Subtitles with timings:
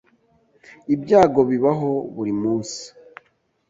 [0.93, 2.81] Ibyago bibaho buri munsi.